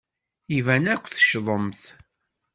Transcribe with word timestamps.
Iban 0.57 0.85
akk 0.93 1.05
teccḍemt. 1.07 1.83